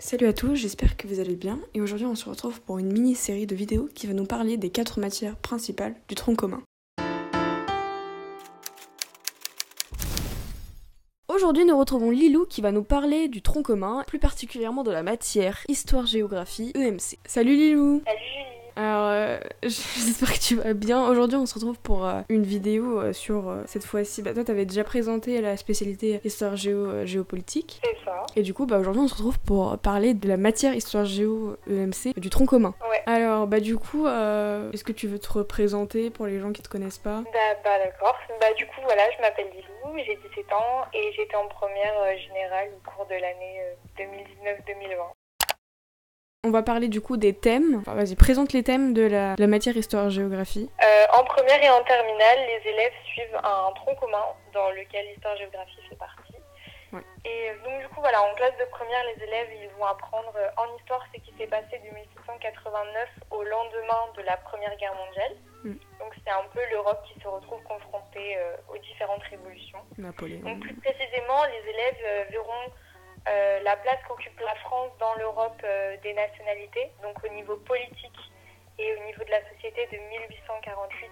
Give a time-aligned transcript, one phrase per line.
[0.00, 2.92] Salut à tous, j'espère que vous allez bien et aujourd'hui on se retrouve pour une
[2.92, 6.62] mini-série de vidéos qui va nous parler des quatre matières principales du tronc commun.
[11.26, 15.02] Aujourd'hui nous retrouvons Lilou qui va nous parler du tronc commun, plus particulièrement de la
[15.02, 17.18] matière histoire-géographie EMC.
[17.26, 21.04] Salut Lilou Salut alors, euh, j'espère que tu vas bien.
[21.08, 24.22] Aujourd'hui, on se retrouve pour euh, une vidéo euh, sur cette fois-ci.
[24.22, 27.80] Bah, toi, t'avais déjà présenté la spécialité histoire géo géopolitique.
[27.82, 28.24] C'est ça.
[28.36, 31.56] Et du coup, bah, aujourd'hui, on se retrouve pour parler de la matière histoire géo
[31.68, 32.72] EMC du tronc commun.
[32.88, 33.02] Ouais.
[33.06, 36.68] Alors, bah, du coup, est-ce que tu veux te représenter pour les gens qui te
[36.68, 37.22] connaissent pas?
[37.32, 38.16] Bah, bah d'accord.
[38.40, 42.68] Bah, du coup, voilà, je m'appelle Lilou, j'ai 17 ans et j'étais en première générale
[42.76, 43.60] au cours de l'année
[43.98, 45.17] 2019-2020.
[46.46, 47.82] On va parler du coup des thèmes.
[47.84, 50.70] Vas-y, présente les thèmes de la, matière histoire-géographie.
[50.84, 54.22] Euh, en première et en terminale, les élèves suivent un tronc commun
[54.54, 56.34] dans lequel l'histoire-géographie fait partie.
[57.24, 60.62] Et donc du coup, voilà, en classe de première, les élèves ils vont apprendre euh,
[60.62, 65.34] en histoire ce qui s'est passé de 1789 au lendemain de la Première Guerre mondiale.
[65.64, 65.74] Mm.
[65.98, 69.82] Donc c'est un peu l'Europe qui se retrouve confrontée euh, aux différentes révolutions.
[69.98, 70.40] Napoléon.
[70.46, 72.70] Donc plus précisément, les élèves verront
[73.26, 78.18] euh, la place qu'occupe la France dans l'Europe euh, des nationalités, donc au niveau politique
[78.78, 81.10] et au niveau de la société de 1848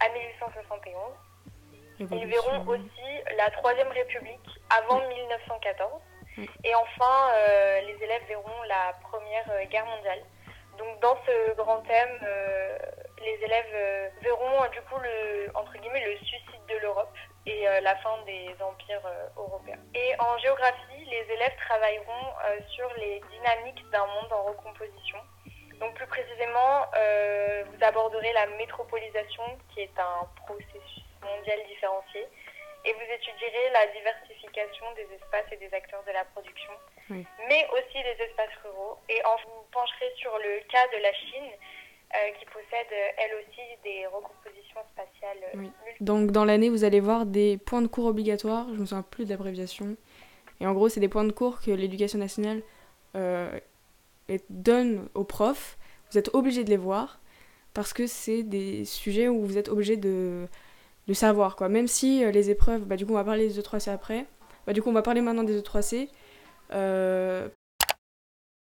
[0.00, 0.94] à 1871.
[2.00, 6.00] Ils verront aussi la Troisième République avant 1914.
[6.62, 10.22] Et enfin, euh, les élèves verront la Première Guerre mondiale.
[10.78, 12.20] Donc dans ce grand thème,
[13.20, 17.16] les élèves verront du coup le, entre guillemets, le suicide de l'Europe
[17.48, 19.78] et euh, la fin des empires euh, européens.
[19.94, 25.18] Et en géographie, les élèves travailleront euh, sur les dynamiques d'un monde en recomposition.
[25.80, 26.86] Donc plus précisément,
[27.70, 32.26] vous aborderez la métropolisation, qui est un processus mondial différencié,
[32.84, 36.72] et vous étudierez la diversification des espaces et des acteurs de la production,
[37.08, 38.98] mais aussi des espaces ruraux.
[39.08, 41.52] Et en vous pencherez sur le cas de la Chine,
[42.38, 45.38] qui possède euh, elle aussi des recompositions spatiales.
[45.54, 45.70] Euh, oui.
[46.00, 49.02] Donc dans l'année, vous allez voir des points de cours obligatoires, je ne me souviens
[49.02, 49.96] plus de l'abréviation.
[50.60, 52.62] Et en gros, c'est des points de cours que l'éducation nationale
[54.50, 55.78] donne aux profs.
[56.10, 57.20] Vous êtes obligé de les voir
[57.74, 60.46] parce que c'est des sujets où vous êtes obligé de,
[61.06, 61.56] de savoir.
[61.56, 61.68] Quoi.
[61.68, 64.26] Même si les épreuves, bah, du coup, on va parler des E3C après.
[64.66, 66.08] Bah, du coup, on va parler maintenant des E3C.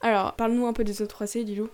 [0.00, 1.68] Alors, parle-nous un peu des E3C, Dilou.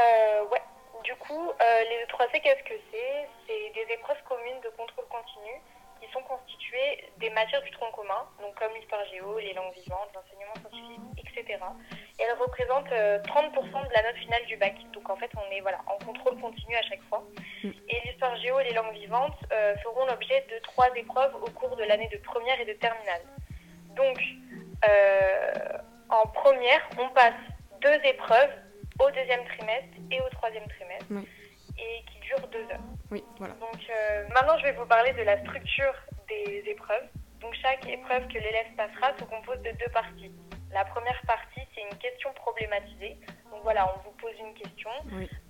[0.00, 0.62] Euh, ouais.
[1.04, 5.52] Du coup, euh, les E3C, qu'est-ce que c'est C'est des épreuves communes de contrôle continu
[6.00, 10.08] qui sont constituées des matières du tronc commun, donc comme l'histoire géo, les langues vivantes,
[10.14, 11.58] l'enseignement scientifique, etc.
[12.18, 14.74] Et elles représentent 30% euh, de la note finale du bac.
[14.92, 17.22] Donc en fait, on est voilà, en contrôle continu à chaque fois.
[17.64, 17.70] Mm.
[17.88, 19.38] Et l'histoire géo et les langues vivantes
[19.82, 23.22] feront l'objet de trois épreuves au cours de l'année de première et de terminale.
[23.96, 24.18] Donc,
[26.08, 27.34] en première, on passe
[27.82, 28.50] deux épreuves
[28.98, 31.06] au deuxième trimestre et au troisième trimestre.
[31.78, 32.84] Et qui dure deux heures.
[33.10, 33.54] Oui, voilà.
[33.54, 35.94] Donc euh, maintenant, je vais vous parler de la structure
[36.28, 37.08] des épreuves.
[37.40, 40.32] Donc chaque épreuve que l'élève passera se compose de deux parties.
[40.72, 43.16] La première partie, c'est une question problématisée.
[43.50, 44.90] Donc voilà, on vous pose une question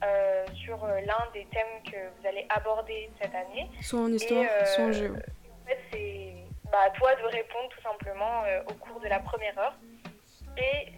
[0.03, 3.69] euh, sur euh, l'un des thèmes que vous allez aborder cette année.
[3.83, 5.15] Soit en histoire, soit en géo.
[5.15, 6.35] En fait, c'est
[6.71, 9.75] bah, à toi de répondre tout simplement au cours de la première heure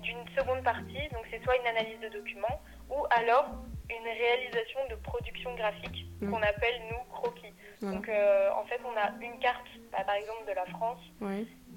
[0.02, 3.46] d'une seconde partie, donc c'est soit une analyse de documents ou alors
[3.90, 6.30] une réalisation de production graphique mm.
[6.30, 7.52] qu'on appelle nous croquis.
[7.80, 11.00] Donc euh, en fait on a une carte bah, par exemple de la France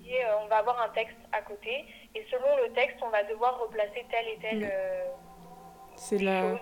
[0.08, 3.24] et euh, on va avoir un texte à côté et selon le texte on va
[3.24, 4.70] devoir replacer telle et telle mm.
[4.72, 5.06] euh,
[5.96, 6.58] c'est la...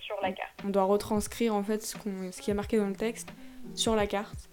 [0.00, 0.52] sur la carte.
[0.64, 3.28] On doit retranscrire en fait ce, qu'on, ce qui est marqué dans le texte
[3.74, 4.48] sur la carte.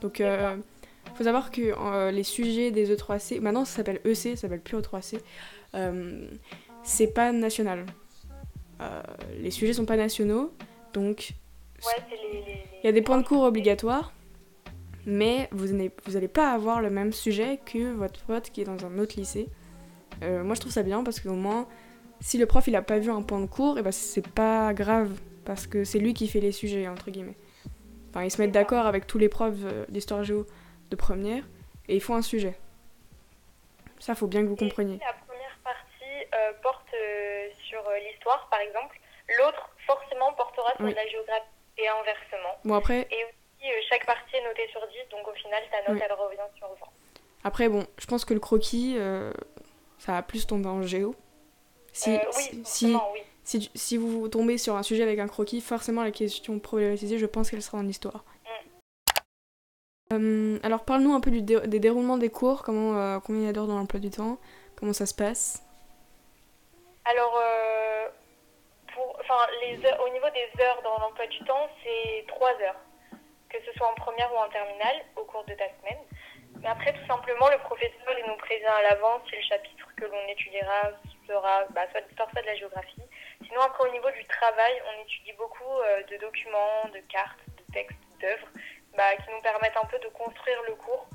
[0.00, 4.60] Donc il faut savoir que les sujets des E3C, maintenant ça s'appelle EC, ça s'appelle
[4.60, 5.18] plus E3C, euh,
[6.82, 7.86] c'est pas national.
[8.80, 9.02] Euh,
[9.38, 10.52] les sujets sont pas nationaux,
[10.92, 11.32] donc
[12.82, 14.12] il y a des points de cours obligatoires,
[15.06, 18.98] mais vous n'allez pas avoir le même sujet que votre pote qui est dans un
[18.98, 19.48] autre lycée.
[20.22, 21.66] Euh, moi je trouve ça bien parce qu'au moins,
[22.20, 24.26] si le prof il a pas vu un point de cours, et eh ben c'est
[24.26, 25.10] pas grave
[25.44, 27.36] parce que c'est lui qui fait les sujets entre guillemets.
[28.10, 29.58] Enfin, ils se mettent d'accord avec tous les profs
[29.88, 30.46] d'histoire géo
[30.90, 31.44] de première
[31.88, 32.58] et ils font un sujet.
[34.00, 34.94] Ça, faut bien que vous compreniez.
[34.94, 35.12] Euh,
[36.62, 38.98] porte euh, sur euh, l'histoire, par exemple,
[39.38, 41.44] l'autre forcément portera sur la géographie
[41.78, 42.54] et inversement.
[42.64, 43.06] Bon, après...
[43.10, 46.38] Et aussi, chaque partie est notée sur 10, donc au final, ta note, elle revient
[46.56, 46.74] sur 20.
[47.44, 48.98] Après, bon, je pense que le croquis,
[49.98, 51.14] ça va plus tomber en géo.
[51.92, 53.22] Si, oui, si, oui.
[53.42, 57.26] Si, si, vous tombez sur un sujet avec un croquis, forcément la question problématisée, je
[57.26, 58.24] pense qu'elle sera en histoire.
[60.12, 63.46] Euh, alors parle-nous un peu du dé- des déroulements des cours, comment, euh, combien il
[63.46, 64.38] y a d'heures dans l'emploi du temps,
[64.76, 65.62] comment ça se passe?
[67.04, 68.08] Alors, euh,
[68.94, 72.80] pour, enfin, les heures- au niveau des heures dans l'emploi du temps, c'est 3 heures,
[73.48, 75.98] que ce soit en première ou en terminale, au cours de ta semaine.
[76.60, 80.04] Mais après, tout simplement, le professeur il nous prévient à l'avance si le chapitre que
[80.04, 80.90] l'on étudiera
[81.26, 83.02] sera bah, soit de l'histoire, soit de la géographie.
[83.46, 87.72] Sinon, après, au niveau du travail, on étudie beaucoup euh, de documents, de cartes, de
[87.72, 88.48] textes, d'œuvres,
[88.96, 91.06] bah, qui nous permettent un peu de construire le cours.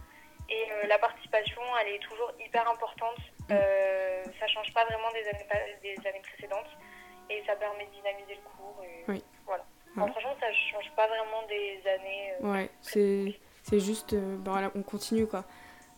[0.49, 3.17] Et euh, la participation, elle est toujours hyper importante.
[3.51, 6.69] Euh, ça change pas vraiment des années, pa- des années précédentes.
[7.29, 8.83] Et ça permet de dynamiser le cours.
[8.83, 9.23] Et Oui.
[9.45, 9.65] Voilà.
[9.95, 12.33] Franchement, ça change pas vraiment des années.
[12.41, 15.43] euh, Ouais, c'est c'est juste, euh, bah voilà, on continue quoi.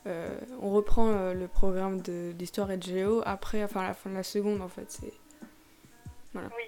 [0.05, 3.94] Euh, on reprend euh, le programme de- d'histoire et de géo après, enfin à la
[3.94, 4.89] fin de la seconde en fait.
[4.89, 5.11] C'est
[6.33, 6.49] voilà.
[6.55, 6.63] Oui,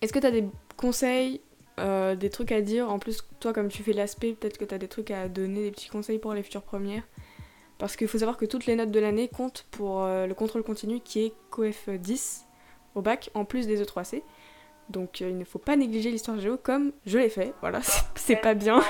[0.00, 0.44] Est-ce que tu as des
[0.76, 1.42] conseils,
[1.78, 2.88] euh, des trucs à dire?
[2.90, 5.64] En plus, toi comme tu fais l'aspect, peut-être que tu as des trucs à donner,
[5.64, 7.02] des petits conseils pour les futures premières?
[7.80, 10.62] Parce qu'il faut savoir que toutes les notes de l'année comptent pour euh, le contrôle
[10.62, 12.46] continu qui est COEF 10
[12.94, 14.22] au bac en plus des E3C.
[14.90, 17.54] Donc euh, il ne faut pas négliger l'histoire géo comme je l'ai fait.
[17.60, 17.80] Voilà,
[18.16, 18.80] c'est- pas bien.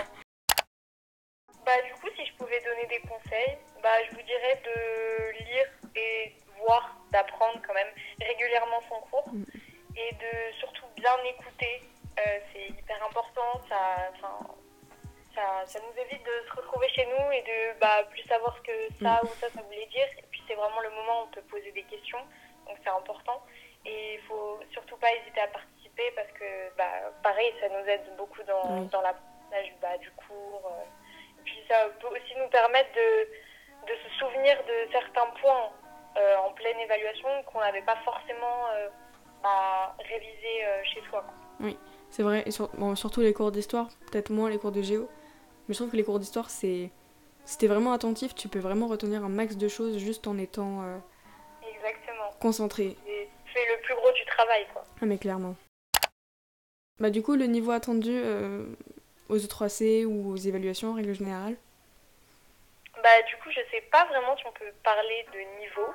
[1.64, 5.66] Bah, du coup, si je pouvais donner des conseils, bah, je vous dirais de lire
[5.94, 6.34] et
[6.66, 9.44] voir, d'apprendre quand même régulièrement son cours Mm.
[9.96, 11.82] et de surtout bien écouter.
[12.18, 13.60] Euh, c'est hyper important.
[13.68, 14.10] Ça,
[15.40, 18.62] ça, ça nous évite de se retrouver chez nous et de bah, plus savoir ce
[18.62, 20.06] que ça ou ça, ça voulait dire.
[20.18, 22.20] Et puis, c'est vraiment le moment où on peut poser des questions.
[22.66, 23.40] Donc, c'est important.
[23.86, 26.44] Et il faut surtout pas hésiter à participer parce que,
[26.76, 26.92] bah,
[27.22, 28.86] pareil, ça nous aide beaucoup dans, Oui.
[28.88, 30.62] dans l'apprentissage bah, du cours.
[30.66, 30.84] euh,
[31.40, 35.70] et puis ça peut aussi nous permettre de, de se souvenir de certains points
[36.18, 38.88] euh, en pleine évaluation qu'on n'avait pas forcément euh,
[39.42, 41.22] bah, révisé euh, chez soi.
[41.24, 41.70] quoi.
[42.10, 45.08] C'est vrai, et sur- bon, surtout les cours d'histoire, peut-être moins les cours de géo.
[45.70, 46.90] Mais je trouve que les cours d'histoire, c'est.
[47.44, 50.82] Si t'es vraiment attentif, tu peux vraiment retenir un max de choses juste en étant
[50.82, 50.98] euh,
[51.62, 52.28] Exactement.
[52.40, 52.96] concentré.
[53.06, 54.66] Tu fais le plus gros du travail.
[54.72, 54.82] Quoi.
[55.00, 55.54] Ah, mais clairement.
[56.98, 58.66] Bah, du coup, le niveau attendu euh,
[59.28, 61.54] aux E3C ou aux évaluations en règle générale?
[63.00, 65.86] Bah, du coup, je sais pas vraiment si on peut parler de niveau,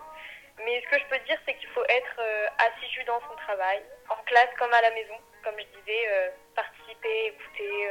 [0.60, 3.84] mais ce que je peux dire, c'est qu'il faut être euh, assidu dans son travail,
[4.08, 7.90] en classe comme à la maison, comme je disais, participer, écouter,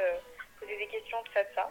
[0.98, 1.70] questions, tout ça, tout ça.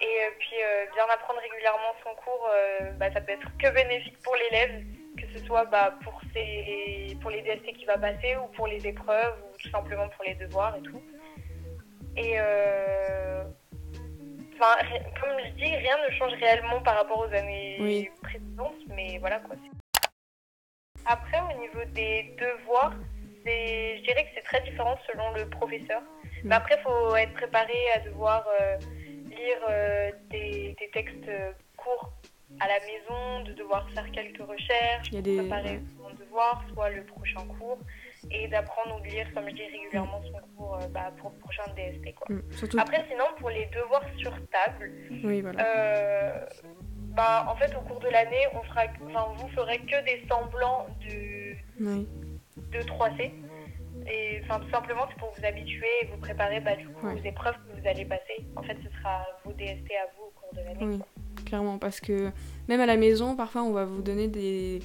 [0.00, 3.70] Et euh, puis, euh, bien apprendre régulièrement son cours, euh, bah, ça peut être que
[3.70, 4.82] bénéfique pour l'élève,
[5.16, 8.84] que ce soit bah, pour, ses, pour les DST qu'il va passer, ou pour les
[8.86, 11.02] épreuves, ou tout simplement pour les devoirs et tout.
[12.16, 12.38] Et
[14.54, 14.76] Enfin,
[15.20, 18.10] comme je dis, rien ne change réellement par rapport aux années Oui.
[18.22, 19.56] précédentes, mais voilà quoi.
[21.04, 22.92] Après, au niveau des devoirs,
[23.44, 26.02] c'est- je dirais que c'est très différent selon le professeur.
[26.44, 28.76] Mais après, il faut être préparé à devoir euh,
[29.30, 32.12] lire euh, des, des textes euh, courts
[32.60, 36.62] à la maison, de devoir faire quelques recherches, Il y a des- préparer son devoir,
[36.72, 37.78] soit le prochain cours,
[38.30, 41.38] et d'apprendre ou de lire, comme je dis régulièrement, son cours euh, bah, pour le
[41.38, 42.14] prochain DST.
[42.14, 42.26] Quoi.
[42.36, 42.78] Mm, Surtout.
[42.78, 44.92] Après, sinon, pour les devoirs sur table,
[45.24, 45.64] Oui, voilà.
[47.16, 50.86] bah, en fait, au cours de l'année, on fera, enfin, vous ferez que des semblants
[51.08, 52.08] de, Oui.
[52.72, 53.30] De 3C.
[54.10, 57.14] Et enfin, tout simplement, c'est pour vous habituer et vous préparer bah, du coup, Ouais.
[57.14, 58.44] aux épreuves que vous allez passer.
[58.56, 60.96] En fait, ce sera vos DST à vous au cours de l'année.
[60.96, 62.30] Oui, clairement, parce que
[62.68, 64.80] même à la maison, parfois, on va vous donner des,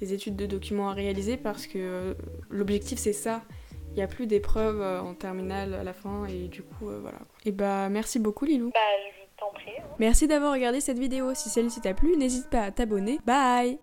[0.00, 2.14] des études de documents à réaliser parce que euh,
[2.48, 3.42] l'objectif, c'est ça.
[3.90, 6.98] Il n'y a plus d'épreuves euh, en terminale à la fin et du coup, euh,
[7.02, 7.18] voilà.
[7.44, 8.70] Et bah, merci beaucoup, Lilou.
[8.72, 9.70] Bah, je t'en prie.
[9.78, 9.84] hein.
[9.98, 11.34] Merci d'avoir regardé cette vidéo.
[11.34, 13.18] Si celle-ci t'a plu, n'hésite pas à t'abonner.
[13.26, 13.78] Bye